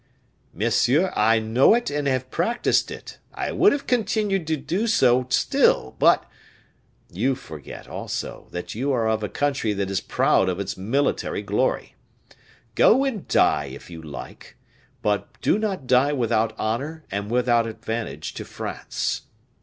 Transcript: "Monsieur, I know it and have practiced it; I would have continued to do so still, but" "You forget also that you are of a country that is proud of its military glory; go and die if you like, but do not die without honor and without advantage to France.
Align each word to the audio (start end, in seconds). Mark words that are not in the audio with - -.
"Monsieur, 0.51 1.13
I 1.15 1.37
know 1.37 1.75
it 1.75 1.91
and 1.91 2.07
have 2.07 2.31
practiced 2.31 2.89
it; 2.89 3.19
I 3.35 3.51
would 3.51 3.71
have 3.71 3.85
continued 3.85 4.47
to 4.47 4.57
do 4.57 4.87
so 4.87 5.27
still, 5.29 5.95
but" 5.99 6.27
"You 7.21 7.35
forget 7.35 7.87
also 7.87 8.47
that 8.49 8.73
you 8.73 8.91
are 8.93 9.07
of 9.07 9.21
a 9.21 9.29
country 9.29 9.73
that 9.73 9.91
is 9.91 10.01
proud 10.01 10.49
of 10.49 10.59
its 10.59 10.75
military 10.75 11.43
glory; 11.43 11.93
go 12.73 13.03
and 13.03 13.27
die 13.27 13.65
if 13.65 13.91
you 13.91 14.01
like, 14.01 14.57
but 15.03 15.39
do 15.39 15.59
not 15.59 15.85
die 15.85 16.13
without 16.13 16.55
honor 16.57 17.03
and 17.11 17.29
without 17.29 17.67
advantage 17.67 18.33
to 18.33 18.43
France. 18.43 19.27